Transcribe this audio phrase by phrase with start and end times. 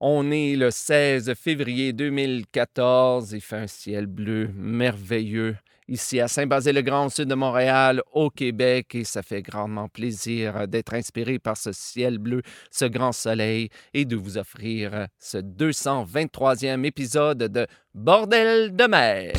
[0.00, 3.32] On est le 16 février 2014.
[3.32, 5.56] Il fait un ciel bleu merveilleux
[5.88, 8.94] ici à Saint-Basile-le-Grand, au sud de Montréal, au Québec.
[8.94, 14.04] Et ça fait grandement plaisir d'être inspiré par ce ciel bleu, ce grand soleil et
[14.04, 19.32] de vous offrir ce 223e épisode de Bordel de mer.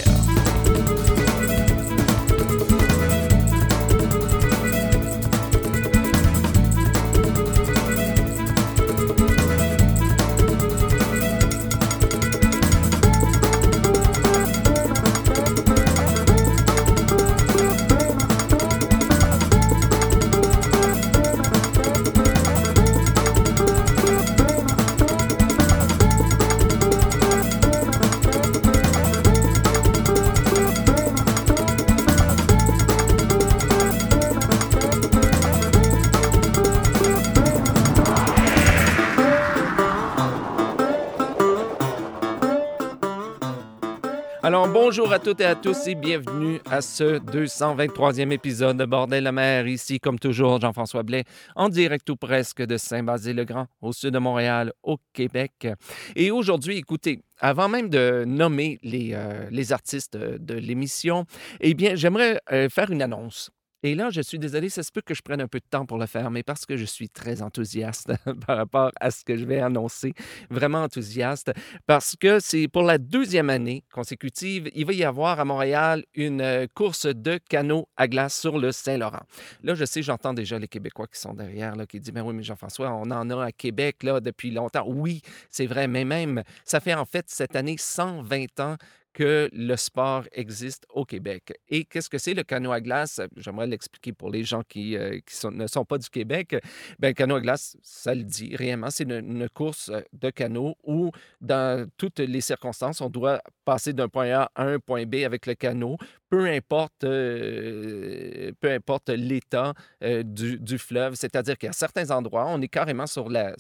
[44.89, 49.31] Bonjour à toutes et à tous et bienvenue à ce 223e épisode de Bordel la
[49.31, 49.67] mer.
[49.67, 54.73] Ici, comme toujours, Jean-François Blais, en direct ou presque de Saint-Basile-le-Grand, au sud de Montréal,
[54.81, 55.67] au Québec.
[56.15, 61.25] Et aujourd'hui, écoutez, avant même de nommer les, euh, les artistes de l'émission,
[61.59, 63.51] eh bien, j'aimerais euh, faire une annonce.
[63.83, 65.85] Et là, je suis désolé, ça se peut que je prenne un peu de temps
[65.85, 68.11] pour le faire, mais parce que je suis très enthousiaste
[68.45, 70.13] par rapport à ce que je vais annoncer,
[70.49, 71.52] vraiment enthousiaste,
[71.85, 76.41] parce que c'est pour la deuxième année consécutive, il va y avoir à Montréal une
[76.41, 79.23] euh, course de canot à glace sur le Saint-Laurent.
[79.63, 82.44] Là, je sais, j'entends déjà les Québécois qui sont derrière, qui disent, mais oui, mais
[82.44, 84.83] Jean-François, on en a à Québec là, depuis longtemps.
[84.88, 88.75] Oui, c'est vrai, mais même, ça fait en fait cette année 120 ans
[89.13, 91.53] que le sport existe au Québec.
[91.67, 93.19] Et qu'est-ce que c'est le canot à glace?
[93.35, 95.19] J'aimerais l'expliquer pour les gens qui, euh,
[95.51, 96.55] ne sont pas du Québec.
[96.99, 101.89] Bien, canot à glace, ça le dit réellement, c'est une, course de canot où, dans
[101.97, 105.55] toutes les circonstances, on doit passer d'un point A à un point B avec le
[105.55, 105.97] canot,
[106.29, 109.73] peu importe, euh, peu importe l'état
[110.03, 111.16] euh, du, du, fleuve.
[111.16, 113.55] C'est-à-dire qu'à certains endroits, on est carrément sur la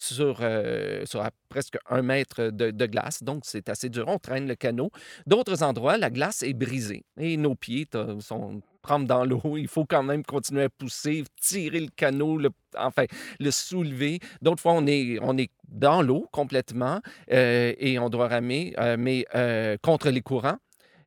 [0.00, 1.04] sur, euh,
[1.48, 4.06] presque un mètre de, glace, donc c'est assez dur.
[4.08, 4.90] On traîne le canot.
[5.26, 7.86] D'autres endroits, la glace est brisée et nos pieds
[8.20, 9.56] sont trempés dans l'eau.
[9.56, 13.04] Il faut quand même continuer à pousser, tirer le canot, le, enfin,
[13.38, 14.20] le soulever.
[14.40, 17.00] D'autres fois, on est, on est dans l'eau complètement
[17.30, 19.26] euh, et on doit ramer, euh, mais
[19.82, 20.56] contre les courants.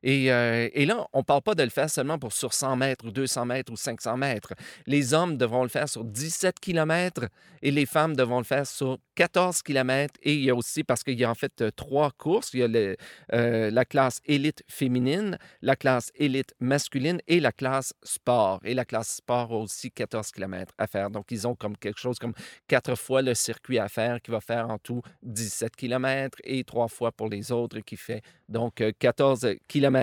[0.04, 3.06] Euh, et, là, on ne parle pas de le faire seulement pour sur 100 mètres
[3.06, 4.52] ou 200 mètres ou 500 mètres.
[4.86, 7.26] Les hommes devront le faire sur 17 km
[7.62, 10.14] et les femmes devront le faire sur 14 km.
[10.22, 12.60] Et il y a aussi, parce qu'il y a en fait euh, trois courses, il
[12.60, 12.94] y a
[13.32, 18.60] euh, la classe élite féminine, la classe élite masculine et la classe sport.
[18.64, 21.10] Et la classe sport a aussi 14 km à faire.
[21.10, 22.34] Donc, ils ont comme quelque chose comme
[22.68, 26.88] quatre fois le circuit à faire qui va faire en tout 17 km et trois
[26.88, 29.93] fois pour les autres qui fait donc 14 km.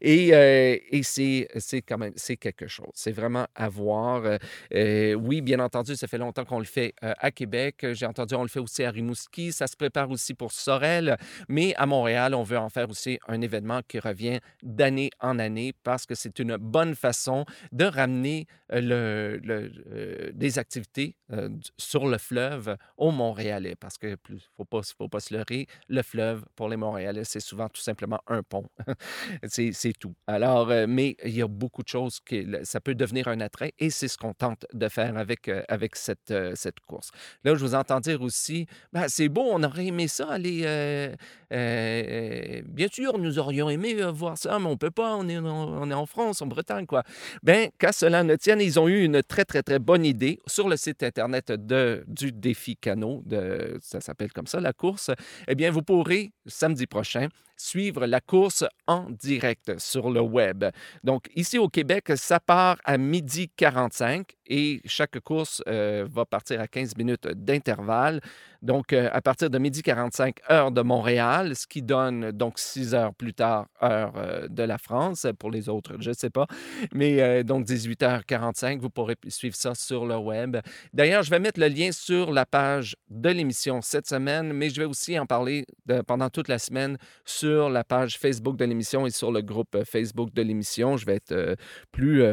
[0.00, 2.90] Et, euh, c'est, quand même c'est quelque chose.
[2.94, 4.24] C'est vraiment à voir.
[4.24, 4.38] Euh,
[4.74, 7.86] euh, oui, bien entendu, ça fait longtemps qu'on le fait à Québec.
[7.92, 9.52] J'ai entendu, on le fait aussi à Rimouski.
[9.52, 11.16] Ça se prépare aussi pour Sorel.
[11.48, 15.72] Mais à Montréal, on veut en faire aussi un événement qui revient d'année en année
[15.82, 21.16] parce que c'est une bonne façon de ramener le, le, des activités
[21.78, 23.74] sur le fleuve aux Montréalais.
[23.78, 27.40] Parce que ne faut pas, faut pas se leurrer, le fleuve pour les Montréalais, c'est
[27.40, 28.64] souvent tout simplement un pont.
[29.44, 30.14] C'est tout.
[30.26, 33.72] Alors, euh, mais il y a beaucoup de choses qui, ça peut devenir un attrait
[33.78, 37.10] et c'est ce qu'on tente de faire avec, euh, avec cette, euh, cette course.
[37.44, 40.38] Là, je vous entends dire aussi, ben, c'est beau, on aurait aimé ça
[41.48, 45.94] bien sûr, nous aurions aimé voir ça, mais on peut pas, on est, on est
[45.94, 47.02] en France, en Bretagne, quoi.
[47.42, 50.68] Bien, qu'à cela ne tienne, ils ont eu une très, très, très bonne idée sur
[50.68, 55.10] le site Internet de, du défi canot, de, ça s'appelle comme ça, la course.
[55.48, 60.64] Eh bien, vous pourrez, samedi prochain, suivre la course en direct sur le web.
[61.04, 66.60] Donc, ici au Québec, ça part à midi 45 et chaque course euh, va partir
[66.60, 68.20] à 15 minutes d'intervalle.
[68.66, 72.94] Donc, euh, à partir de midi 45 heure de Montréal, ce qui donne donc 6
[72.94, 75.26] heures plus tard heure euh, de la France.
[75.38, 76.46] Pour les autres, je ne sais pas.
[76.92, 80.56] Mais donc, 18h45, vous pourrez suivre ça sur le web.
[80.92, 84.80] D'ailleurs, je vais mettre le lien sur la page de l'émission cette semaine, mais je
[84.80, 85.64] vais aussi en parler
[86.06, 90.32] pendant toute la semaine sur la page Facebook de l'émission et sur le groupe Facebook
[90.34, 90.96] de l'émission.
[90.96, 91.56] Je vais être
[91.92, 92.24] plus,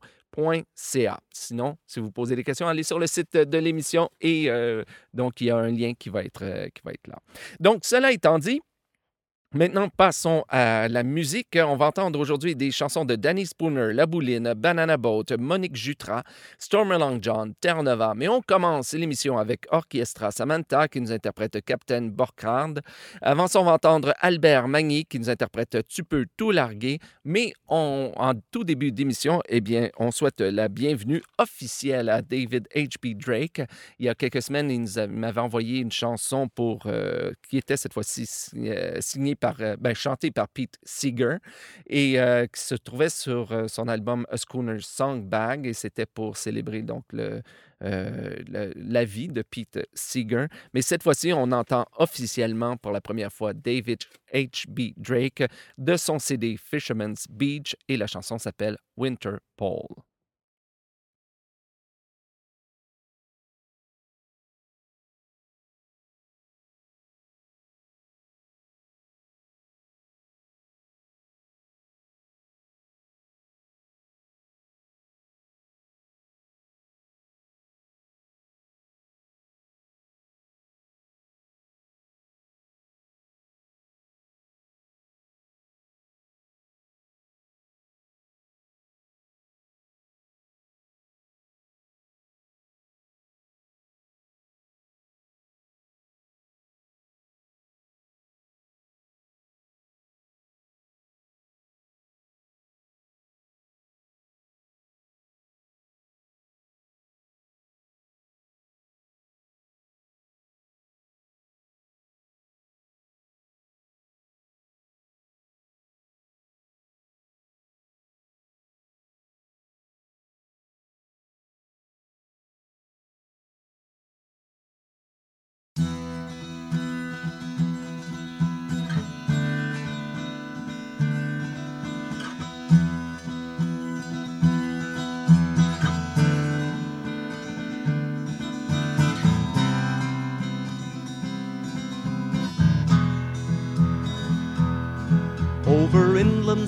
[0.75, 1.19] .ca.
[1.31, 4.83] Sinon, si vous posez des questions, allez sur le site de l'émission et euh,
[5.13, 7.19] donc il y a un lien qui va être, euh, qui va être là.
[7.59, 8.61] Donc, cela étant dit,
[9.55, 11.57] Maintenant, passons à la musique.
[11.57, 16.23] On va entendre aujourd'hui des chansons de Danny Spooner, La Bouline, Banana Boat, Monique Jutra,
[16.59, 18.11] Storm Long John, Terre Nova.
[18.17, 22.73] Mais on commence l'émission avec Orchestra Samantha qui nous interprète Captain Borkrand.
[23.21, 26.99] Avant ça, on va entendre Albert Magny qui nous interprète Tu peux tout larguer.
[27.23, 33.13] Mais en tout début d'émission, eh bien, on souhaite la bienvenue officielle à David H.P.
[33.13, 33.61] Drake.
[33.99, 37.93] Il y a quelques semaines, il m'avait envoyé une chanson pour, euh, qui était cette
[37.93, 38.27] fois-ci
[38.57, 41.37] euh, signée par euh, ben, chanté par Pete Seeger
[41.87, 46.05] et euh, qui se trouvait sur euh, son album A Schooner's Song Bag et c'était
[46.05, 50.47] pour célébrer donc la vie de Pete Seeger.
[50.73, 53.99] Mais cette fois-ci, on entend officiellement pour la première fois David
[54.33, 54.93] H.B.
[54.97, 55.43] Drake
[55.77, 60.03] de son CD Fisherman's Beach et la chanson s'appelle Winter Pole.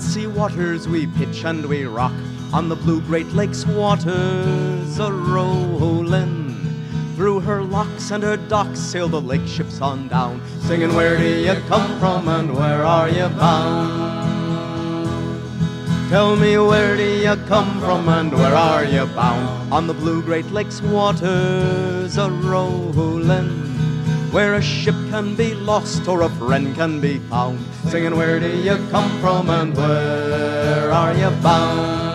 [0.02, 2.14] Sea waters we pitch and we rock
[2.54, 6.56] on the blue Great Lakes waters a rollin'.
[7.16, 11.28] Through her locks and her docks sail the lake ships on down, singing, Where do
[11.28, 14.18] you come from and where are you bound?
[16.10, 19.74] Tell me, where do you come from and where are you bound?
[19.74, 23.67] On the blue Great Lakes waters a rollin'.
[24.32, 27.60] Where a ship can be lost or a friend can be found,
[27.90, 32.08] singing, Where do you come from and where are you bound?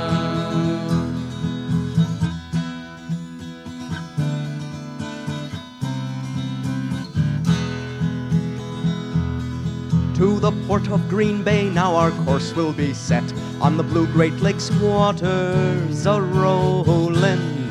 [10.17, 13.25] To the port of Green Bay now our course will be set.
[13.61, 17.62] On the blue Great Lakes waters a rollin'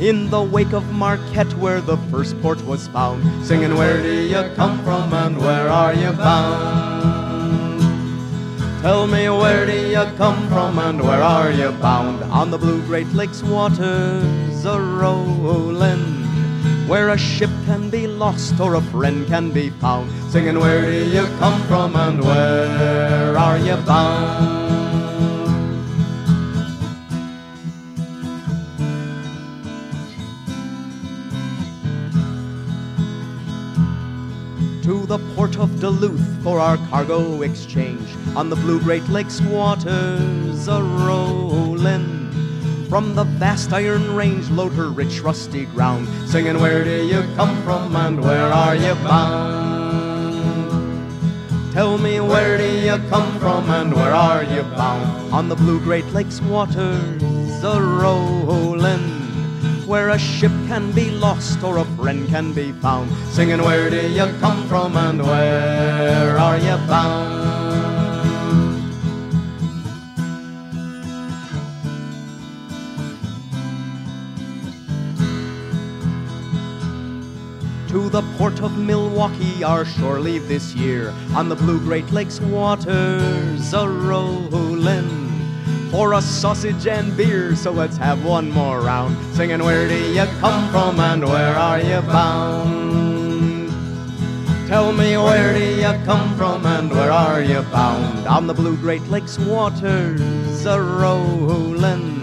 [0.00, 4.42] in the wake of Marquette where the first port was found, singing, Where do you
[4.54, 7.82] come from and where are you bound?
[8.82, 12.22] Tell me, where do you come from and where are you bound?
[12.24, 16.26] On the blue Great Lakes waters a rollin'.
[16.86, 21.10] Where a ship can be lost or a friend can be found, singing, Where do
[21.10, 24.87] you come from and where are you bound?
[35.60, 42.30] Of Duluth for our cargo exchange on the blue Great Lakes waters a rollin'.
[42.88, 47.60] From the vast iron range load her rich rusty ground, singing where do you come
[47.64, 49.48] from and where are you bound?
[51.72, 55.32] Tell me where do you come from and where are you bound?
[55.32, 57.22] On the blue Great Lakes waters
[57.64, 59.18] a rollin'
[59.88, 64.08] where a ship can be lost or a friend can be found, singing, Where do
[64.08, 67.48] you come from and where are you bound?
[77.88, 82.40] To the port of Milwaukee, our shore leave this year on the blue Great Lakes
[82.40, 85.27] waters a rollin'
[85.90, 87.56] for a sausage and beer.
[87.56, 91.80] So let's have one more round, singing, Where do you come from and where are
[91.80, 92.88] you bound?
[94.68, 98.26] Tell me, where do you come from and where are you bound?
[98.26, 102.16] On the blue Great Lakes waters a rolling.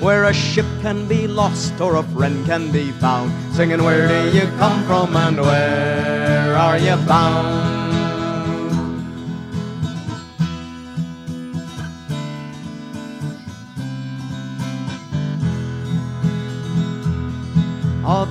[0.00, 3.32] Where a ship can be lost or a friend can be found.
[3.54, 7.81] Singing, Where do you come from and where are you bound?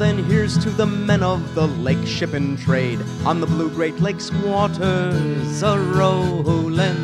[0.01, 4.31] Then here's to the men of the lake shipping trade on the blue Great Lakes
[4.31, 6.97] waters a rolling.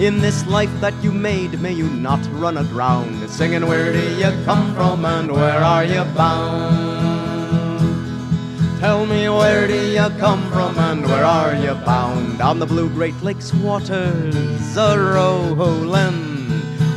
[0.00, 4.32] In this life that you made, may you not run aground, singing, Where do you
[4.46, 6.88] come from and where are you bound?
[8.80, 12.40] Tell me, where do you come from and where are you bound?
[12.40, 14.34] On the blue Great Lakes waters
[14.78, 16.27] a rolling,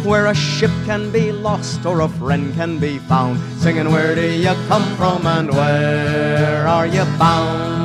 [0.05, 4.21] where a ship can be lost or a friend can be found, singing, Where do
[4.21, 7.81] you come from and where are you bound?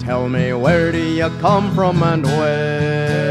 [0.00, 3.21] Tell me where do you come from and where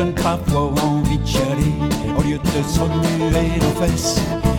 [0.00, 1.74] donne parfois envie de chialer,
[2.16, 4.16] au lieu de se remuer nos fesses.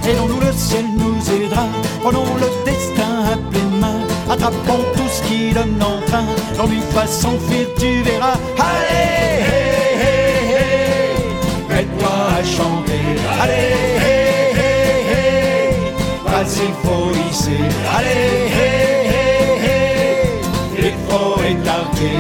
[0.08, 1.66] Aidons-nous, le ciel nous aidera,
[2.04, 6.26] prenons le destin à pleine main, attrapons tout ce qui donne en train,
[6.70, 8.38] lui fasse s'enfuir, tu verras.
[8.70, 9.64] Allez, hé,
[10.04, 10.16] hé,
[10.54, 13.06] hé, mets-toi à chanter,
[13.42, 14.18] allez, hé,
[14.60, 14.70] hé,
[15.12, 15.24] hé,
[16.24, 17.64] vas-y, faut hisser,
[17.98, 18.72] allez, hé,
[19.10, 19.80] hé, hé,
[20.78, 22.18] il faut écarter,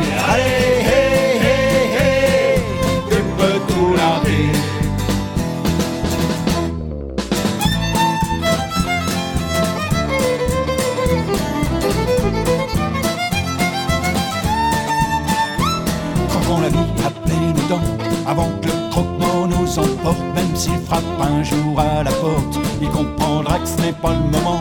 [20.91, 24.59] frappe un jour à la porte, il comprendra que ce n'est pas le moment.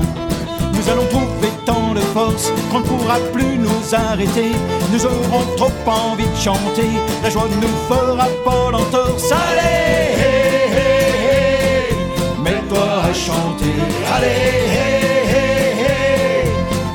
[0.73, 4.53] Nous allons trouver tant de force qu'on ne pourra plus nous arrêter.
[4.93, 6.91] Nous aurons trop envie de chanter,
[7.25, 9.33] la joie ne nous fera pas l'entorse.
[9.33, 10.33] Allez, hé,
[10.77, 10.93] hé,
[11.27, 13.75] hé, mets-toi à chanter.
[14.15, 14.47] Allez,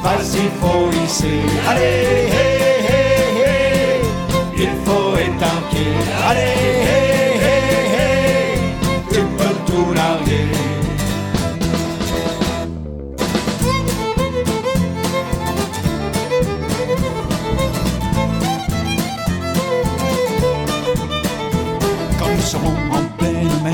[0.01, 1.41] vas-y, faut hisser.
[1.69, 2.29] Allez,
[4.57, 5.91] il faut étanquer.
[6.29, 7.04] Allez,
[9.75, 10.47] tout larguer.
[22.19, 23.73] Quand nous serons en pleine mer,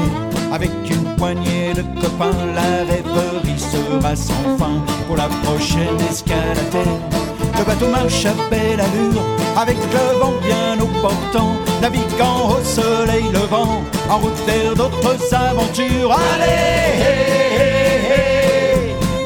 [0.52, 7.31] avec une poignée de copains, la rêverie sera sans fin pour la prochaine terre.
[7.62, 9.22] Le bateau marche à belle allure,
[9.56, 16.12] avec le vent bien au portant, naviguant au soleil levant, en route vers d'autres aventures.
[16.34, 17.06] Allez,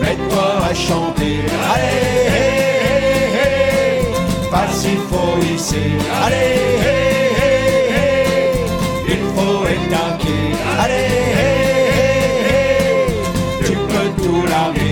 [0.01, 1.45] mets-toi à chanter.
[1.73, 3.39] Allez, hé,
[4.51, 5.93] vas-y, faut hisser.
[6.25, 6.59] Allez,
[9.07, 10.43] il faut étanquer.
[10.77, 11.09] Allez,
[13.65, 14.84] tu peux tout larguer.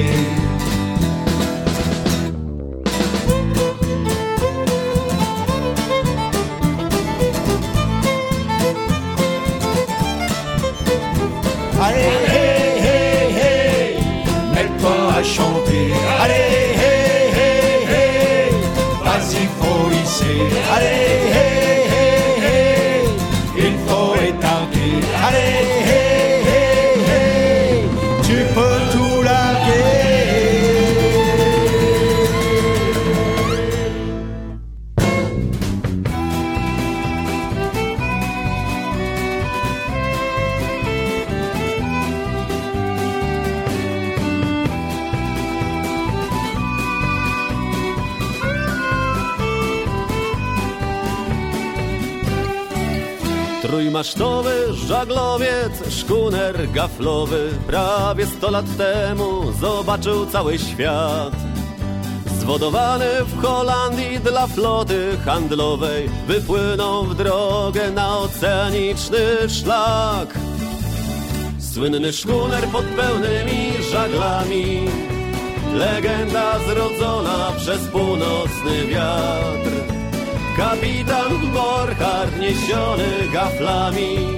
[53.63, 61.33] Trójmasztowy żaglowiec, szkuner gaflowy Prawie sto lat temu zobaczył cały świat.
[62.39, 70.33] Zwodowany w Holandii dla floty handlowej Wypłynął w drogę na oceaniczny szlak.
[71.73, 74.85] Słynny szkuner pod pełnymi żaglami
[75.73, 79.82] Legenda zrodzona przez północny wiatr
[80.57, 84.37] Kapitan Borchardt niesiony gaflami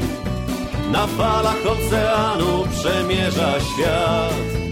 [0.91, 4.64] Na falach oceanu przemierza świat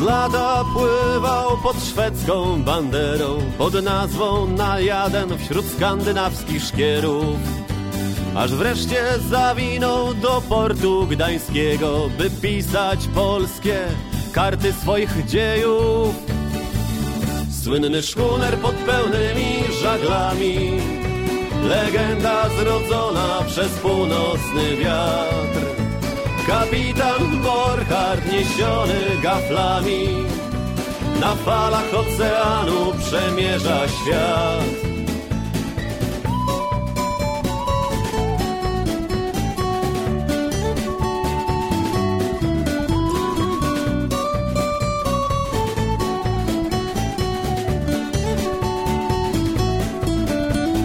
[0.00, 7.36] lata pływał pod szwedzką banderą, pod nazwą Najaden wśród skandynawskich szkierów.
[8.36, 13.78] Aż wreszcie zawinął do portu gdańskiego, by pisać polskie
[14.32, 16.14] karty swoich dziejów.
[17.62, 20.70] Słynny szkuner pod pełnymi żaglami,
[21.68, 25.59] legenda zrodzona przez północny wiatr.
[26.50, 30.26] Kapitan Borchardt niesiony gaflami,
[31.20, 34.64] na falach oceanu przemierza świat.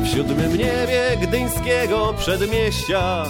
[0.03, 3.25] W siódmym niebie gdyńskiego przedmieścia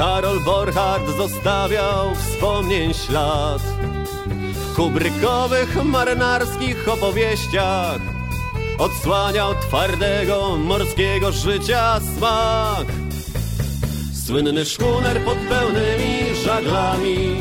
[0.00, 3.62] Karol Borchardt zostawiał wspomnień ślad.
[4.52, 8.00] W kubrykowych marynarskich opowieściach
[8.78, 12.86] odsłaniał twardego morskiego życia smak.
[14.26, 17.36] Słynny szkuner pod pełnymi żaglami,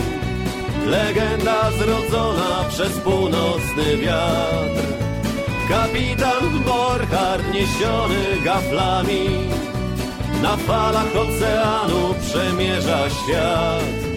[0.85, 4.83] legenda zrodzona przez północny wiatr.
[5.69, 9.29] Kapitan Borchardt niesiony gaflami,
[10.41, 14.08] na falach oceanu przemierza świat.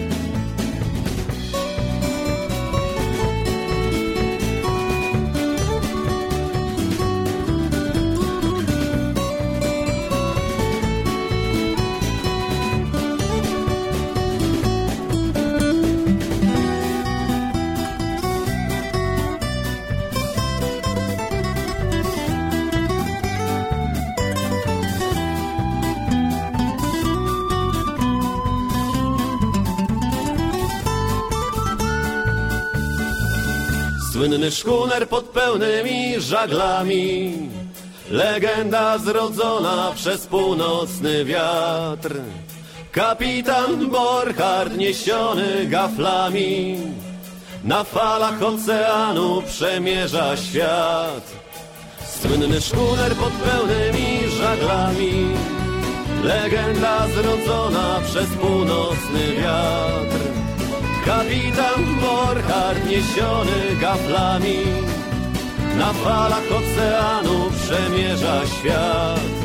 [34.13, 37.33] Słynny szkuner pod pełnymi żaglami,
[38.11, 42.21] legenda zrodzona przez północny wiatr.
[42.91, 46.77] Kapitan Borchardt niesiony gaflami,
[47.63, 51.25] na falach oceanu przemierza świat.
[52.21, 55.27] Słynny szkuner pod pełnymi żaglami,
[56.23, 60.42] legenda zrodzona przez północny wiatr.
[61.05, 64.63] Kapitan Borchardt niesiony gaflami
[65.77, 69.42] Na falach oceanu przemierza świat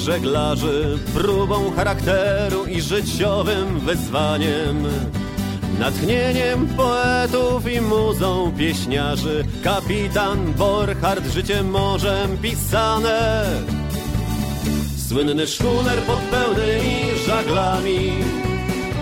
[0.00, 4.88] żeglarzy, próbą charakteru i życiowym wyzwaniem.
[5.78, 13.44] Natchnieniem poetów i muzą pieśniarzy, kapitan Borchardt życiem morzem pisane.
[15.08, 18.12] Słynny szkuner pod pełnymi żaglami,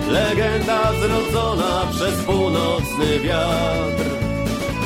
[0.09, 4.09] legenda zrodzona przez północny wiatr.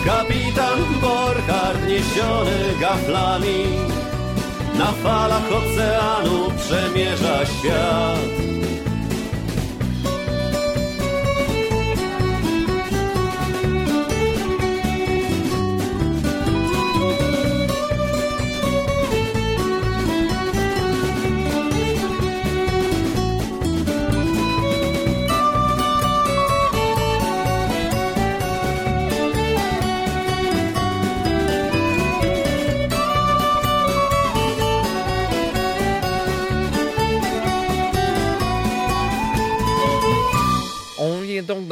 [0.05, 3.63] Kapitan Borchardt niesiony gaflami
[4.77, 8.52] Na falach oceanu przemierza świat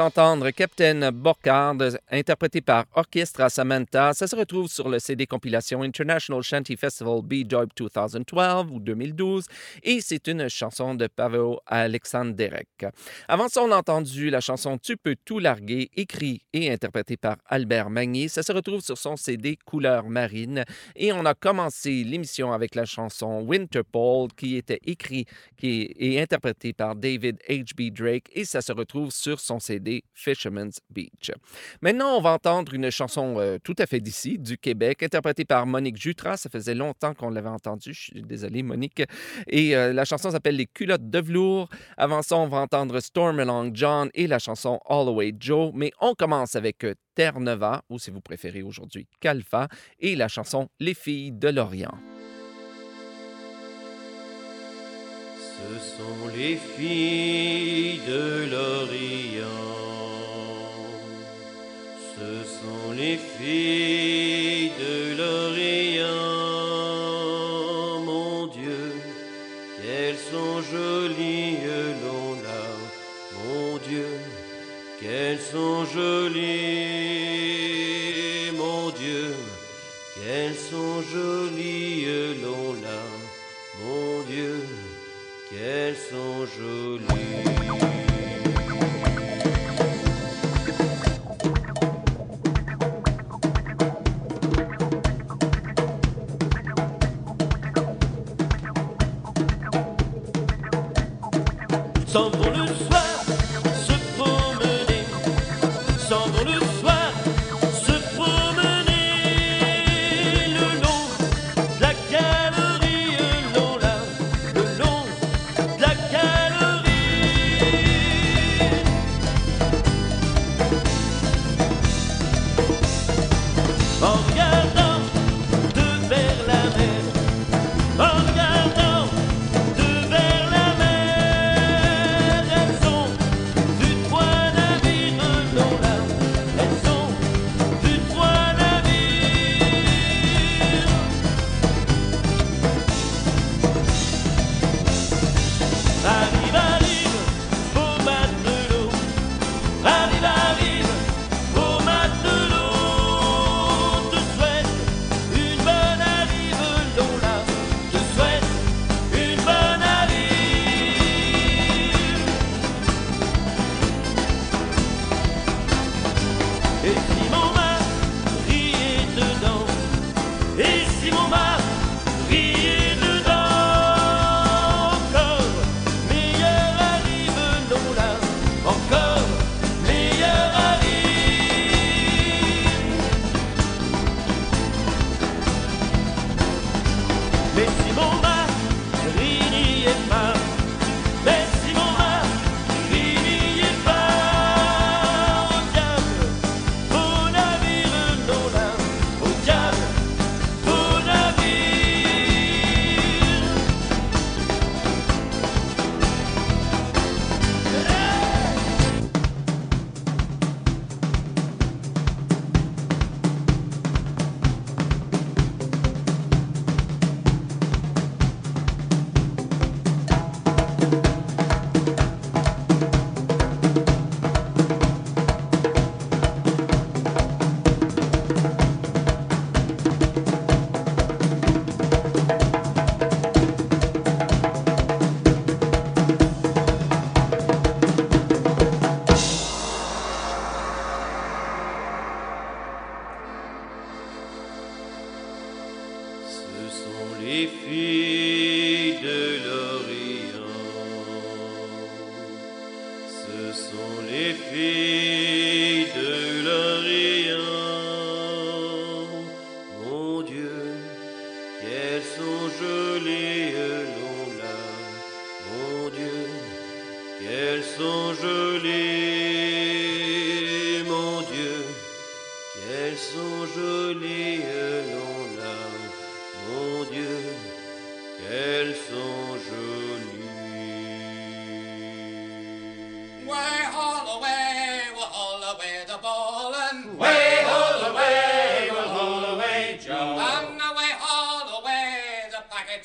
[0.01, 1.75] d'entendre Captain Borcard,
[2.09, 4.15] interprété par Orchestra Samantha.
[4.15, 9.45] Ça se retrouve sur le CD compilation International Shanty Festival B-Job 2012 ou 2012
[9.83, 12.87] et c'est une chanson de Pavel Alexandre Derek.
[13.27, 17.37] Avant ça, on a entendu la chanson Tu peux tout larguer, écrit et interprété par
[17.45, 18.27] Albert Magny.
[18.27, 22.85] Ça se retrouve sur son CD Couleur marine et on a commencé l'émission avec la
[22.85, 25.25] chanson Winterpole qui était écrit
[25.57, 27.93] qui est, et interprété par David H.B.
[27.93, 31.31] Drake et ça se retrouve sur son CD Fisherman's Beach.
[31.81, 35.65] Maintenant, on va entendre une chanson euh, tout à fait d'ici, du Québec, interprétée par
[35.65, 36.37] Monique Jutras.
[36.37, 37.93] Ça faisait longtemps qu'on l'avait entendue.
[37.93, 39.03] Je suis désolé, Monique.
[39.47, 41.69] Et euh, la chanson s'appelle Les culottes de velours.
[41.97, 45.71] Avant ça, on va entendre Storm Along John et la chanson All the Way Joe.
[45.73, 49.67] Mais on commence avec euh, Terre-Nova, ou si vous préférez aujourd'hui, Calfa,
[49.99, 51.97] et la chanson Les filles de l'Orient.
[55.61, 59.70] Ce sont les filles de l'Orient.
[62.21, 66.05] Ce sont les filles de l'Orient.
[68.05, 68.83] Mon Dieu,
[69.77, 71.57] qu'elles sont jolies,
[72.03, 72.65] l'on là.
[73.39, 74.09] Mon Dieu,
[74.99, 76.41] qu'elles sont jolies.
[78.55, 79.33] Mon Dieu,
[80.13, 82.05] qu'elles sont jolies,
[82.43, 83.01] l'on là.
[83.83, 84.57] Mon Dieu,
[85.49, 87.20] qu'elles sont jolies.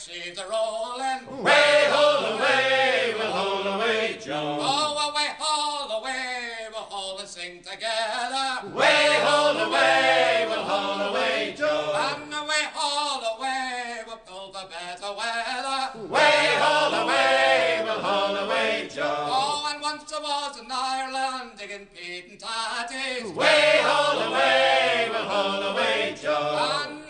[0.06, 1.42] Sheaves are rolling.
[1.42, 4.58] Way all away, we'll haul away, Joe.
[4.60, 8.70] Oh, away all away, we'll haul and sing together.
[8.72, 11.92] Way all away, we'll haul away, Joe.
[11.96, 16.08] And away all away, we'll pull the better weather.
[16.08, 19.02] Way all away, we'll haul away, Joe.
[19.02, 23.34] Oh, and once I was in Ireland digging peat and tatties.
[23.34, 26.84] Way all away, we'll haul away, Joe.
[26.86, 27.05] And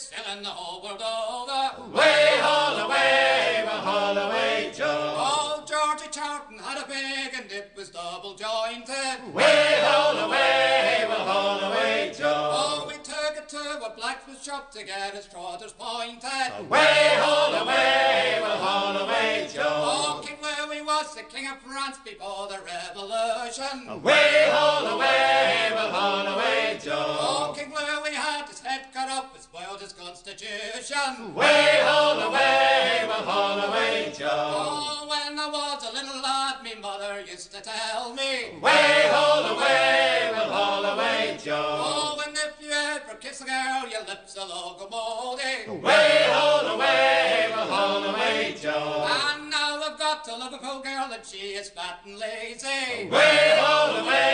[0.00, 1.92] ship, the whole world over.
[1.96, 5.14] Way all away, we'll haul away, Joe.
[5.16, 9.34] Oh, Georgie Charlton had a big and it was double jointed.
[9.34, 12.50] Way haul away, we'll haul away, Joe.
[12.52, 16.70] Oh, we took it to a blacksmith shop to get his trotters pointed.
[16.70, 19.62] Way haul away, we'll haul away, Joe.
[19.66, 24.02] Oh, King Louis was the king of France before the revolution.
[24.02, 27.16] Way haul away, we'll haul away, Joe.
[27.20, 31.34] Oh, King Louis had his head cut up and spoiled his constitution.
[31.34, 34.28] Way haul away, we'll haul away, Joe.
[34.30, 38.58] Oh, when I was a little lad, me mother used to tell me.
[38.60, 41.54] Way haul away, we'll haul away, Joe.
[41.56, 45.80] Oh, and if you ever kiss a girl, your lips will all go moldy.
[45.80, 49.06] Way haul away, we'll haul away, Joe.
[49.08, 53.08] And now I've got to love a Liverpool girl and she is fat and lazy.
[53.08, 54.29] Way haul away,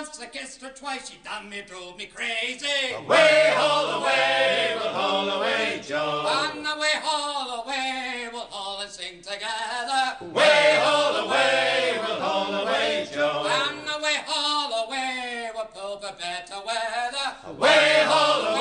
[0.00, 2.94] once, I kissed her twice, she damn me drove me crazy.
[3.06, 6.24] Way haul away, we'll haul away, Joe.
[6.26, 10.16] And away, haul away, we'll haul and sing together.
[10.32, 13.46] Way haul away, we'll haul away, Joe.
[13.46, 17.58] And away, haul away, we'll pull for better weather.
[17.58, 18.59] Way haul away,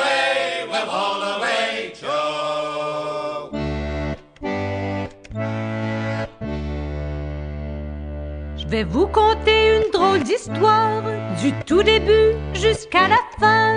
[8.70, 11.02] vais vous conter une drôle d'histoire
[11.42, 13.74] du tout début jusqu'à la fin.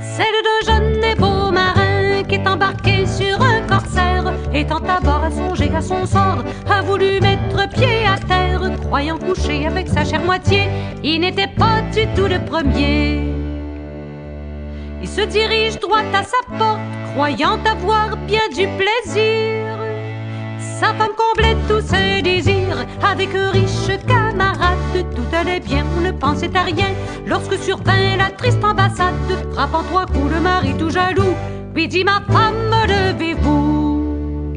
[0.00, 5.24] Celle d'un jeune et beau marin qui est embarqué sur un corsaire, étant à bord
[5.24, 10.02] à songer à son sort, a voulu mettre pied à terre, croyant coucher avec sa
[10.02, 10.62] chère moitié.
[11.02, 13.20] Il n'était pas du tout le premier.
[15.02, 16.80] Il se dirige droit à sa porte,
[17.12, 19.73] croyant avoir bien du plaisir.
[20.84, 25.06] Sa femme comblait tous ses désirs avec riche camarade.
[25.16, 26.90] Tout allait bien, on ne pensait à rien.
[27.26, 29.14] Lorsque survint la triste ambassade,
[29.54, 31.34] frappant trois coups le mari tout jaloux,
[31.74, 34.52] lui dit Ma femme, levez-vous.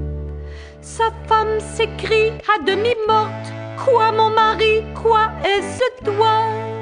[0.82, 3.48] Sa femme s'écrie à demi morte
[3.86, 6.77] Quoi, mon mari, quoi est-ce toi?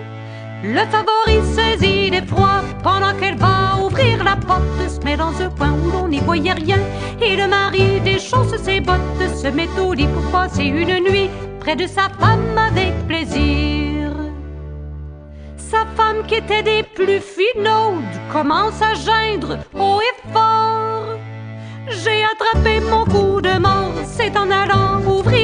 [0.73, 5.71] Le favori saisit d'effroi pendant qu'elle va ouvrir la porte, se met dans un coin
[5.71, 6.79] où l'on n'y voyait rien.
[7.21, 11.75] Et le mari déchausse ses bottes, se met au lit pour passer une nuit près
[11.75, 14.11] de sa femme avec plaisir.
[15.57, 21.17] Sa femme qui était des plus finaudes commence à geindre haut et fort.
[21.89, 25.34] J'ai attrapé mon coup de mort, c'est en allant ouvrir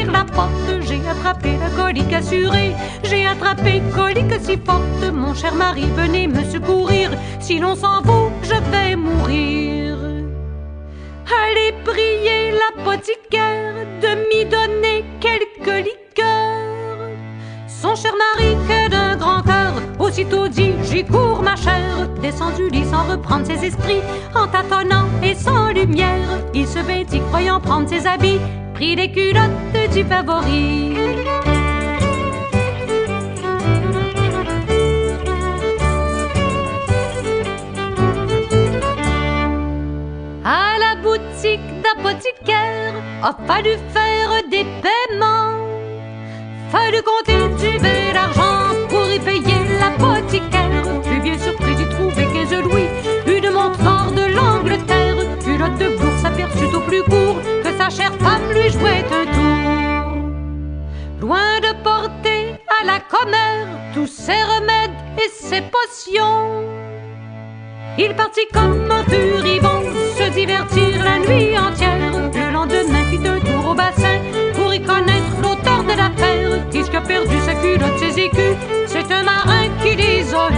[0.91, 5.13] J'ai attrapé la colique assurée, j'ai attrapé colique si forte.
[5.13, 9.97] Mon cher mari, venez me secourir, sinon sans vous, je vais mourir.
[11.43, 17.09] Allez prier l'apothicaire de m'y donner quelques liqueurs.
[17.67, 22.09] Son cher mari, que d'un grand cœur, aussitôt dit J'y cours, ma chère.
[22.21, 24.01] Descend du lit sans reprendre ses esprits,
[24.35, 26.27] en tâtonnant et sans lumière.
[26.53, 28.39] Il se vêtit, croyant prendre ses habits,
[28.81, 30.95] prit les culottes du favori.
[40.43, 45.59] À la boutique d'apothicaire, a fallu faire des paiements.
[46.71, 50.85] Fallu compter du bel argent pour y payer l'apothicaire.
[51.03, 52.89] Fut bien surpris d'y trouver 15 louis,
[53.27, 57.60] une montre de l'Angleterre, culotte de bourse aperçut au plus court
[57.95, 60.17] chère femme lui jouait un tour.
[61.19, 66.63] Loin de porter à la commère tous ses remèdes et ses potions,
[67.97, 69.83] il partit comme un furibond
[70.17, 71.97] se divertir la nuit entière.
[72.33, 74.19] Le lendemain fit un tour au bassin
[74.55, 76.69] pour y connaître l'auteur de l'affaire.
[76.71, 78.55] Qui a perdu sa culotte, ses écus
[78.87, 80.49] C'est un marin qui les a.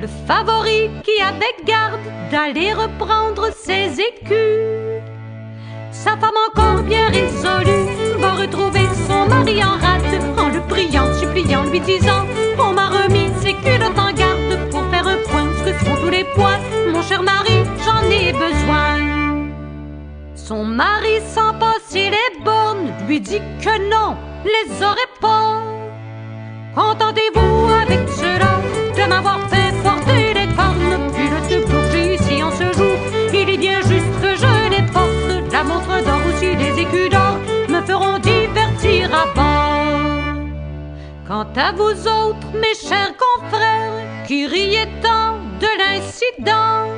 [0.00, 4.91] Le favori qui avait garde d'aller reprendre ses écus.
[6.02, 7.86] Sa femme encore bien résolue
[8.18, 12.26] va retrouver son mari en rate en le priant, suppliant, lui disant
[12.58, 16.10] On m'a remis ses culottes en garde pour faire un point ce que sont tous
[16.10, 16.58] les poids.
[16.92, 18.98] Mon cher mari, j'en ai besoin.
[20.34, 25.62] Son mari, sans passer les bornes, lui dit que non, les aurait pas.
[26.74, 28.60] Contentez-vous avec cela?
[28.96, 29.61] De m'avoir fait
[41.32, 46.92] Quant à vous autres, mes chers confrères, qui riez tant de l'incident,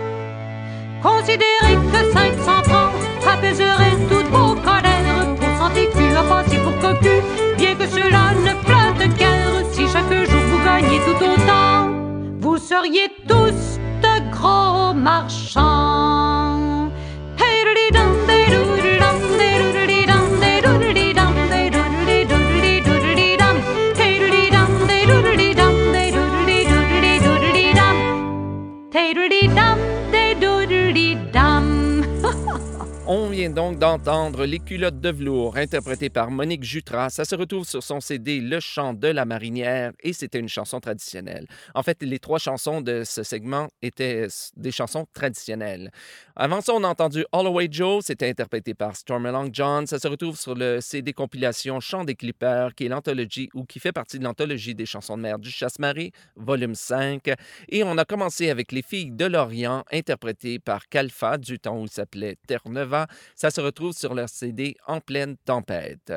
[1.00, 2.92] considérez que 500 francs
[3.32, 5.36] apaiserait toutes vos colères.
[5.38, 7.22] Pour cent écus passer pour cocu,
[7.58, 9.64] bien que cela ne flotte guère.
[9.70, 11.92] Si chaque jour vous gagnez tout autant,
[12.40, 16.63] vous seriez tous de gros marchands.
[33.48, 37.10] Donc d'entendre Les culottes de velours, interprétées par Monique Jutras.
[37.10, 40.80] Ça se retrouve sur son CD Le chant de la marinière et c'était une chanson
[40.80, 41.46] traditionnelle.
[41.74, 45.90] En fait, les trois chansons de ce segment étaient des chansons traditionnelles.
[46.36, 49.86] Avant ça, on a entendu Holloway Joe, c'était interprété par Stormy Long John.
[49.86, 53.78] Ça se retrouve sur le CD compilation Chant des Clippers, qui est l'anthologie ou qui
[53.78, 57.30] fait partie de l'anthologie des chansons de mer du Chasse-Marie, volume 5.
[57.68, 61.84] Et on a commencé avec Les filles de l'Orient, interprétées par Kalfa, du temps où
[61.84, 63.06] il s'appelait Terre-Neva.
[63.34, 66.12] Ça se retrouve sur leur CD En pleine tempête.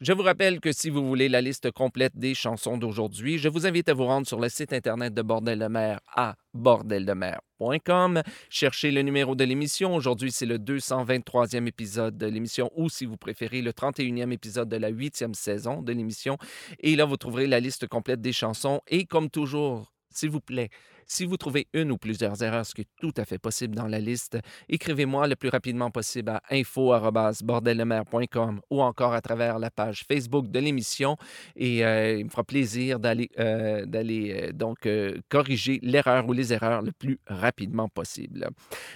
[0.00, 3.66] Je vous rappelle que si vous voulez la liste complète des chansons d'aujourd'hui, je vous
[3.66, 8.22] invite à vous rendre sur le site internet de Bordel de mer à bordeldemer.com.
[8.48, 9.94] Cherchez le numéro de l'émission.
[9.94, 14.76] Aujourd'hui, c'est le 223e épisode de l'émission ou, si vous préférez, le 31e épisode de
[14.76, 16.38] la 8e saison de l'émission.
[16.80, 18.80] Et là, vous trouverez la liste complète des chansons.
[18.86, 20.70] Et comme toujours, s'il vous plaît,
[21.06, 23.86] si vous trouvez une ou plusieurs erreurs, ce qui est tout à fait possible dans
[23.86, 24.38] la liste,
[24.68, 30.58] écrivez-moi le plus rapidement possible à info.bordellemer.com ou encore à travers la page Facebook de
[30.58, 31.16] l'émission
[31.54, 34.88] et euh, il me fera plaisir d'aller euh, euh, donc
[35.28, 38.48] corriger l'erreur ou les erreurs le plus rapidement possible.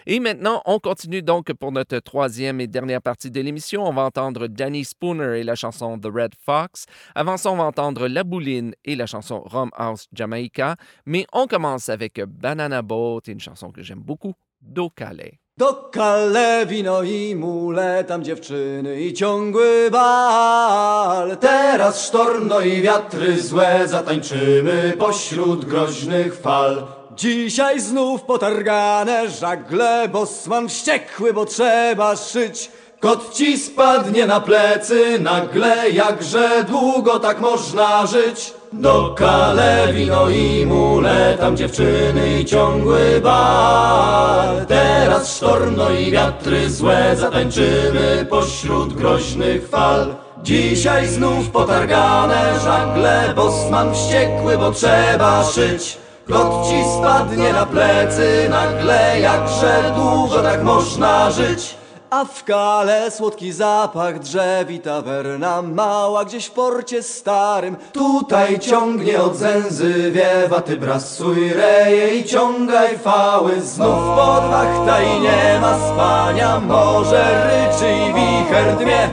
[0.07, 3.87] Et maintenant, on continue donc pour notre troisième et dernière partie de l'émission.
[3.87, 6.87] On va entendre Danny Spooner et la chanson The Red Fox.
[7.15, 10.77] Avant ça, on va entendre La Bouline et la chanson Rum House Jamaica.
[11.07, 15.39] Mais on commence avec Banana Boat, une chanson que j'aime beaucoup, Do Calais.
[15.57, 21.37] Do Calais, wino i mule, tam dziewczyny i ciągły bal.
[21.37, 26.87] Teraz sztorm, i wiatry złe, zatańczymy pośród groźnych fal.
[27.17, 32.71] Dzisiaj znów potargane żagle, bosman wściekły, bo trzeba szyć.
[33.01, 38.60] Kot ci spadnie na plecy nagle, jakże długo tak można żyć.
[38.73, 44.67] Do kale wino i mule, tam dziewczyny i ciągły bal.
[44.67, 50.15] Teraz sztorm, no i wiatry złe, zatańczymy pośród groźnych fal.
[50.43, 55.99] Dzisiaj znów potargane żagle, bosman wściekły, bo trzeba szyć.
[56.29, 61.80] Kot ci spadnie na plecy nagle, jakże długo tak można żyć.
[62.11, 67.77] A w kale słodki zapach drzew i tawerna mała gdzieś w porcie starym.
[67.93, 73.61] Tutaj ciągnie od zęzy wiewa, ty brasuj reje i ciągaj fały.
[73.61, 79.09] Znów podwachta i nie ma spania, morze ryczy i wicher dmie.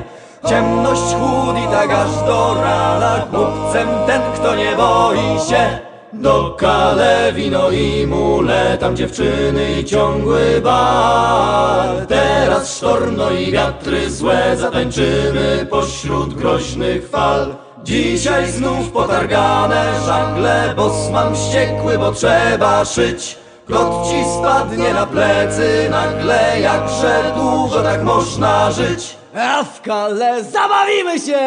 [0.50, 5.80] Ciemność chłód i tak aż do rana, głupcem ten kto nie boi się
[6.14, 12.08] do kale wino i mule, tam dziewczyny i ciągły bal.
[12.08, 17.56] Teraz sztorm, no i wiatry złe, zatańczymy pośród groźnych fal.
[17.84, 23.38] Dzisiaj znów potargane żagle, bosman wściekły, bo trzeba szyć.
[23.68, 29.17] Plot ci spadnie na plecy nagle, jakże długo tak można żyć.
[29.40, 31.40] A w kale zabawimy się!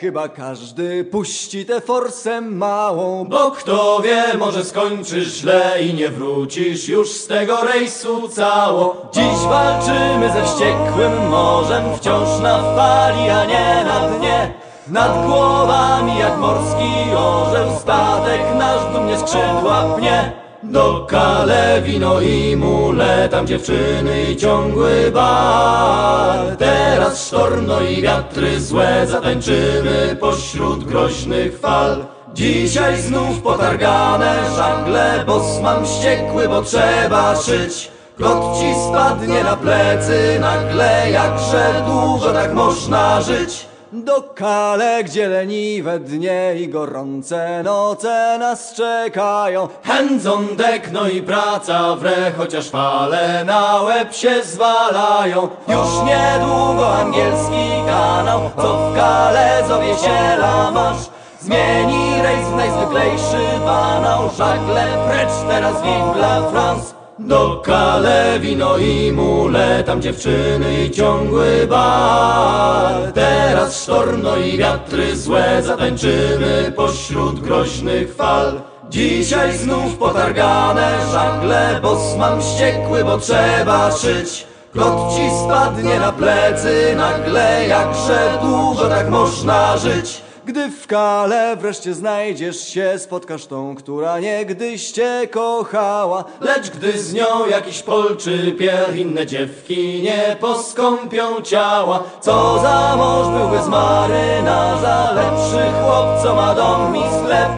[0.00, 6.88] Chyba każdy puści tę forsę małą, bo kto wie, może skończysz źle i nie wrócisz
[6.88, 9.08] już z tego rejsu cało.
[9.12, 14.54] Dziś walczymy ze wściekłym morzem, wciąż na fali, a nie na dnie.
[14.88, 20.43] Nad głowami jak morski orzeł, statek nasz dumnie skrzydła pnie.
[20.70, 26.56] Do kale wino i mule, tam dziewczyny i ciągły bal.
[26.56, 32.04] Teraz sztorm, no i wiatry złe, zatańczymy pośród groźnych fal.
[32.34, 37.90] Dzisiaj znów potargane żagle, bosman wściekły, bo trzeba szyć.
[38.16, 43.66] Plot ci spadnie na plecy nagle, jakże długo tak można żyć.
[44.02, 49.68] Do kale, gdzie leniwe dnie i gorące noce nas czekają.
[49.82, 55.48] Hands on deck, no i praca wre, chociaż fale na łeb się zwalają.
[55.68, 60.38] Już niedługo angielski kanał, co w kale zowie się
[60.74, 61.08] masz.
[61.40, 67.03] Zmieni rejs w najzwyklejszy banał, żagle precz teraz vive la France.
[67.18, 73.12] Do kale wino i mule, tam dziewczyny i ciągły bal.
[73.12, 78.60] Teraz sztorm, no i wiatry złe, zatańczymy pośród groźnych fal.
[78.90, 84.46] Dzisiaj znów potargane żagle, bosman wściekły, bo trzeba szyć.
[84.72, 90.23] Plot ci spadnie na plecy nagle, jakże długo tak można żyć.
[90.46, 96.24] Gdy w kale wreszcie znajdziesz się, spotkasz tą, która niegdyś cię kochała.
[96.40, 102.02] Lecz gdy z nią jakiś polczy pier, inne dziewki nie poskąpią ciała.
[102.20, 107.50] Co za mąż byłby z marynarza, lepszy chłop, co ma dom i sklep.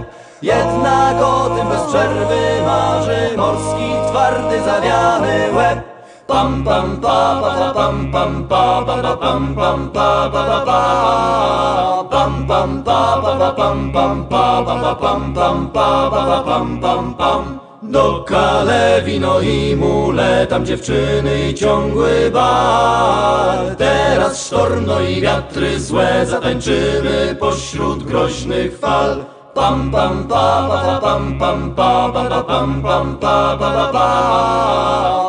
[0.43, 5.96] Jednak o tym bez przerwy marzy morski, twardy, zawiany łeb.
[6.27, 10.69] Pam pam pa pa pa pam pam pa pa pa pam pam pa pa pa
[10.69, 16.23] pa pam pam pa pa pa pam pam pa pa pa pam pam pa pa
[16.27, 23.77] pa pam pam pam do kale wino i mule, tam dziewczyny i ciągły bal.
[23.77, 29.36] Teraz sztorno i wiatry złe, zatańczymy pośród groźnych fal.
[29.57, 34.09] bam bam ba ba bam bam ba ba bam bam ba ba ba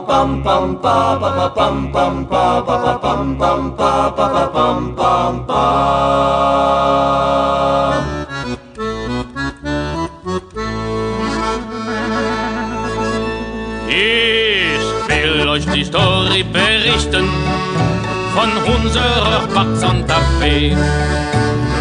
[0.09, 5.63] bam bam ba ba bam bam ba ba bam bam ba ba bam bam ba
[13.87, 17.27] Ich will euch die Story berichten
[18.35, 20.75] von unserer Bad Santa Fe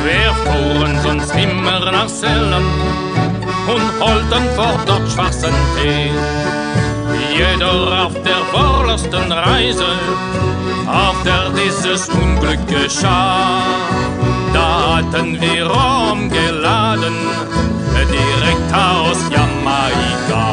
[0.06, 2.64] wir fuhren sonst immer nach Sellen
[3.66, 6.12] und holten vor dort schwarzen Tee.
[7.36, 9.88] Jeder auf der vorletzten Reise,
[10.86, 13.62] auf der dieses Unglück geschah,
[14.54, 17.16] da hatten wir Rom geladen,
[18.08, 20.46] direkt aus Jamaika.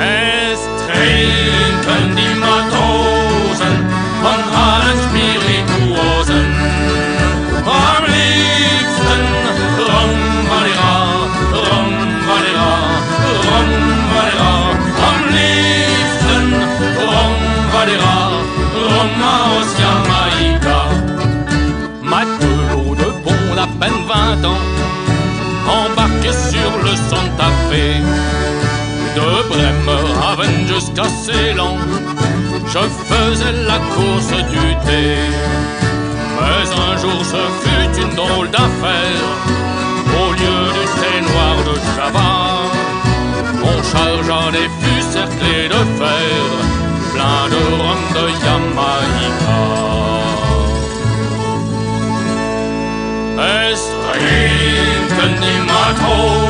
[0.00, 3.76] Es trinken die Matrosen
[4.22, 5.31] von allen Spirituosen.
[27.68, 28.00] Fe
[29.16, 31.76] de Bremerhaven jusqu'à Ceylan,
[32.66, 32.78] je
[33.08, 35.16] faisais la course du thé.
[36.38, 39.28] Mais un jour ce fut une drôle d'affaire,
[40.20, 42.32] au lieu du thé noir de Java,
[43.62, 46.42] on chargea des fûts cerclés de fer,
[47.14, 49.62] plein de rhum de Jamaïca.
[53.42, 53.80] Es
[54.12, 56.41] trinken die Matrosen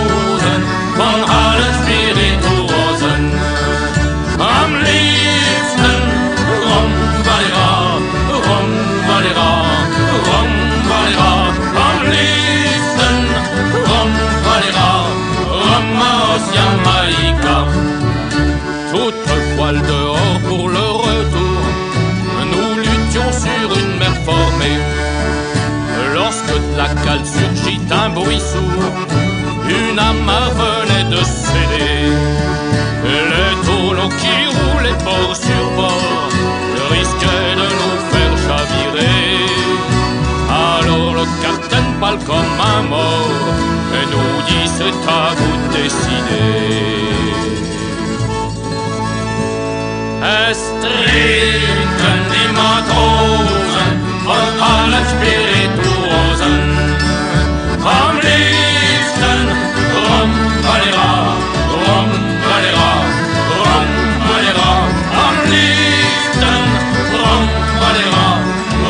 [27.25, 28.93] surgit un bruit sourd,
[29.69, 32.13] une amarre venait de céder.
[33.05, 36.29] Les tonneaux qui roulaient bord sur bord
[36.91, 39.33] risquaient de nous faire chavirer.
[40.49, 43.47] Alors le capitaine parle comme un mort
[43.99, 47.13] et nous dit c'est à vous de décider.
[50.23, 53.95] Es trinken die Matrosen
[54.25, 55.62] von allen Spirituosen.
[57.85, 59.43] Am liebsten
[59.95, 60.31] Rum
[60.63, 61.13] Valera,
[61.85, 62.11] Rum
[62.47, 62.93] Valera,
[63.59, 63.89] Rum
[64.29, 64.73] Valera.
[65.51, 66.65] Liebsten
[67.13, 67.45] Rum
[67.81, 68.29] Valera,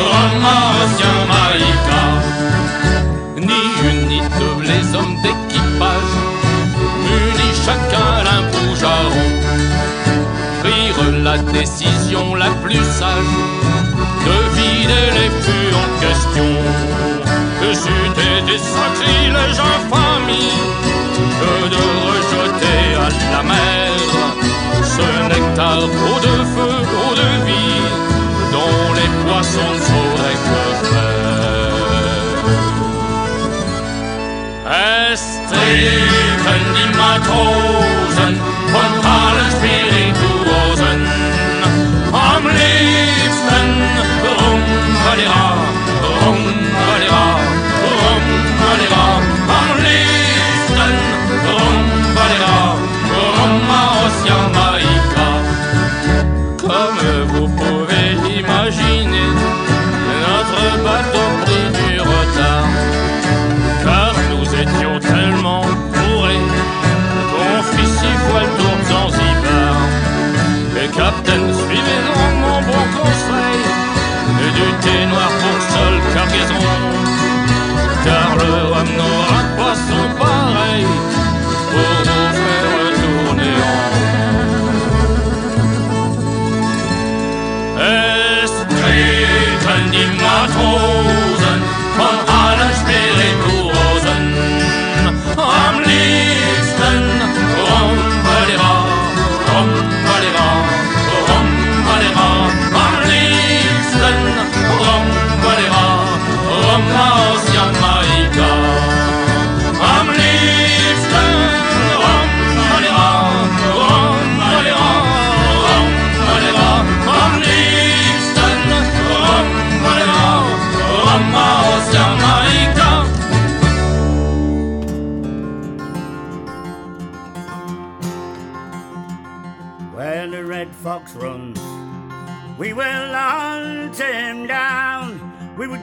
[0.09, 2.03] Rum aus Jamaïca.
[3.37, 6.13] Ni une ni deux, les hommes d'équipage,
[7.03, 9.27] munis chacun d'un bougeron
[10.61, 13.33] prirent la décision la plus sage
[14.25, 16.53] de vider les fûts en question.
[18.73, 20.57] Sacrilège infamie
[21.39, 23.91] que de rejeter à la mer
[24.95, 27.87] ce nectar eau de feu, eau de vie
[28.55, 31.23] dont les poissons sauraient que faire?
[35.11, 35.23] Es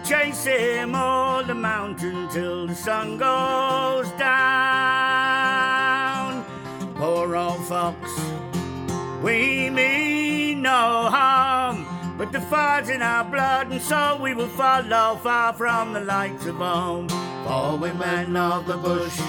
[0.05, 4.30] chase him all the mountain till the sun goes down.
[6.94, 7.96] Poor old fox,
[9.22, 11.86] we mean no harm,
[12.18, 16.46] but the fire's in our blood, and so we will follow far from the lights
[16.46, 17.09] of home.
[17.46, 19.20] For we're men of the bush,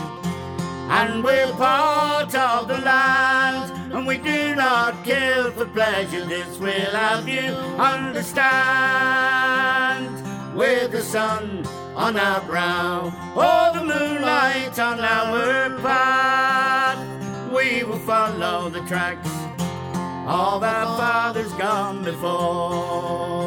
[0.89, 6.25] and we're part of the land, and we do not kill for pleasure.
[6.25, 10.20] This will have you understand.
[10.55, 18.69] With the sun on our brow, or the moonlight on our path, we will follow
[18.69, 19.29] the tracks
[20.27, 23.41] of our fathers gone before.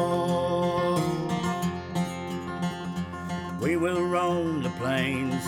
[3.61, 5.43] We will roam the plains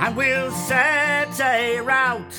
[0.00, 2.38] and we'll set a route.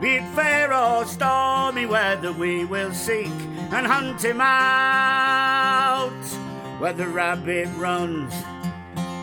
[0.00, 3.32] Be it fair or stormy weather, we will seek
[3.72, 6.17] and hunt him out.
[6.78, 8.32] Where the rabbit runs,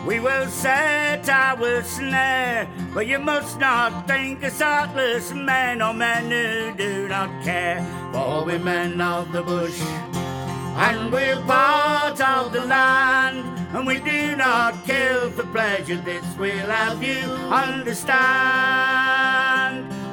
[0.06, 2.68] we will set our snare.
[2.92, 7.82] But you must not think us heartless men or men who do not care.
[8.12, 13.44] For we're men of the bush, and we're part of the land.
[13.74, 18.16] And we do not kill for pleasure, this will have you understand.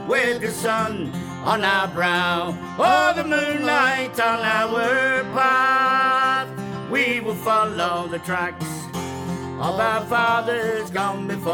[0.10, 1.12] With the sun
[1.44, 6.03] on our brow, or the moonlight on our path,
[7.06, 8.86] we will follow the tracks
[9.60, 11.54] of our fathers gone before.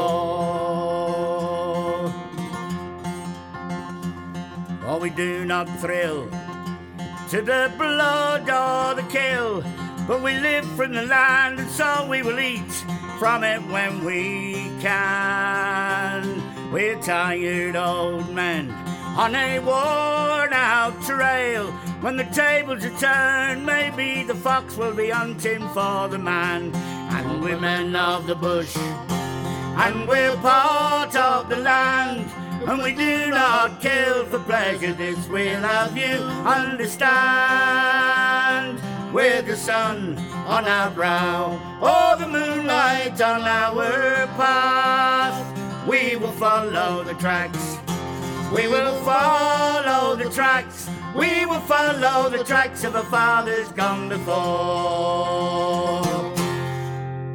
[4.82, 6.30] For we do not thrill
[7.30, 9.64] to the blood or the kill,
[10.08, 12.74] but we live from the land and so we will eat
[13.18, 16.72] from it when we can.
[16.72, 21.72] We're tired old men on a worn out trail.
[22.02, 26.74] When the tables are turned, maybe the fox will be hunting for the man.
[27.12, 32.30] And we're men of the bush, and we're part of the land.
[32.68, 37.20] And we do not kill for pleasure, this will have you understand.
[39.14, 47.04] With the sun on our brow, or the moonlight on our path, we will follow
[47.04, 47.80] the tracks.
[48.52, 50.90] We will follow the tracks.
[51.16, 55.50] We will follow the tracks of our fathers gone before.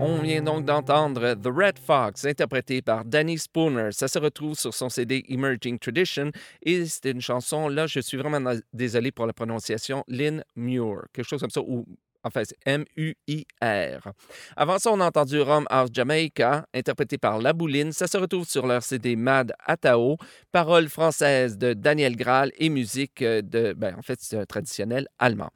[0.00, 3.90] On vient donc d'entendre The Red Fox, interprété par Danny Spooner.
[3.92, 8.16] Ça se retrouve sur son CD Emerging Tradition et c'est une chanson, là, je suis
[8.18, 11.86] vraiment désolé pour la prononciation, Lynn Muir, quelque chose comme ça, ou
[12.24, 14.12] enfin, c'est M-U-I-R.
[14.56, 17.92] Avant ça, on a entendu Rum of Jamaica, interprété par La Bouline.
[17.92, 20.16] Ça se retrouve sur leur CD Mad Atao,
[20.50, 25.50] paroles françaises de Daniel Graal et musique euh, de, ben, en fait, c'est traditionnel allemand.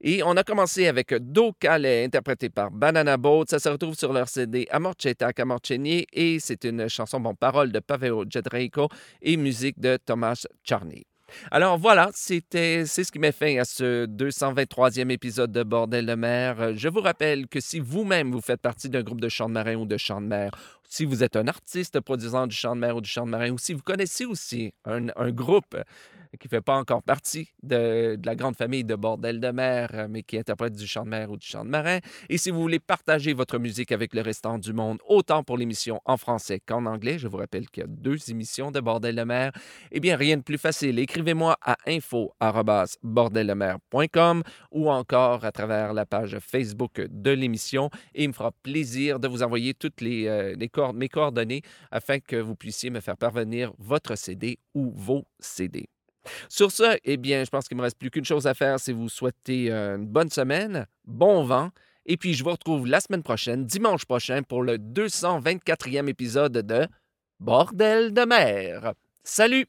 [0.00, 3.44] Et on a commencé avec Do Calais, interprété par Banana Boat.
[3.48, 7.80] Ça se retrouve sur leur CD Amorceta Camorceni et c'est une chanson, bon, paroles de
[7.80, 8.88] Paveo Jedreiko
[9.22, 11.09] et musique de Thomas Charny.
[11.50, 16.14] Alors voilà, c'était c'est ce qui met fin à ce 223e épisode de Bordel de
[16.14, 16.60] mer.
[16.60, 19.54] Euh, Je vous rappelle que si vous-même vous faites partie d'un groupe de chant de
[19.54, 20.50] marin ou de chant de mer,
[20.90, 23.52] si vous êtes un artiste produisant du chant de mer ou du chant de marin,
[23.52, 25.76] ou si vous connaissez aussi un, groupe
[26.38, 30.06] qui ne fait pas encore partie de, la grande famille de Bordel de mer, euh,
[30.08, 32.60] mais qui interprète du chant de mer ou du chant de marin, et si vous
[32.60, 36.86] voulez partager votre musique avec le restant du monde, autant pour l'émission en français qu'en
[36.86, 39.52] anglais, je vous rappelle qu'il y a deux émissions de Bordel de mer,
[39.92, 40.98] eh bien, rien de plus facile.
[40.98, 48.32] Écrivez-moi à info.bordeldemer.com ou encore à travers la page Facebook de l'émission et il me
[48.32, 52.90] fera plaisir de vous envoyer toutes les, euh, les mes coordonnées afin que vous puissiez
[52.90, 55.88] me faire parvenir votre CD ou vos CD.
[56.48, 58.78] Sur ce, eh bien, je pense qu'il ne me reste plus qu'une chose à faire,
[58.78, 61.70] c'est vous souhaiter euh, une bonne semaine, bon vent,
[62.06, 66.86] et puis je vous retrouve la semaine prochaine, dimanche prochain, pour le 224e épisode de
[67.38, 68.94] Bordel de mer.
[69.24, 69.66] Salut!